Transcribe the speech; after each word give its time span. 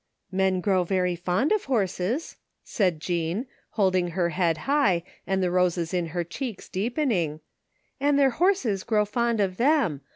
"Men 0.41 0.61
grow 0.61 0.83
very 0.83 1.15
fond 1.15 1.51
of 1.51 1.65
horses," 1.65 2.37
said 2.63 2.99
Jean, 2.99 3.45
hold 3.77 3.95
ing 3.95 4.07
her 4.07 4.29
head 4.29 4.57
high 4.65 5.03
and 5.27 5.43
the 5.43 5.51
roses 5.51 5.93
in 5.93 6.07
her 6.07 6.23
chedcs 6.25 6.67
deepen 6.71 7.11
ing," 7.11 7.39
and 8.01 8.17
their 8.17 8.31
horses 8.31 8.83
grow 8.83 9.05
fond 9.05 9.39
of 9.39 9.57
them. 9.57 10.01